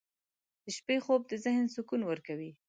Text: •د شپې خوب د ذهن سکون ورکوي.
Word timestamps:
•د 0.63 0.65
شپې 0.77 0.97
خوب 1.05 1.21
د 1.27 1.33
ذهن 1.45 1.65
سکون 1.75 2.01
ورکوي. 2.05 2.51